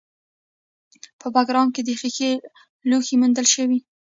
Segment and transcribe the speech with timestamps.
[1.19, 2.31] په بګرام کې د ښیښې
[2.89, 3.79] لوښي موندل شوي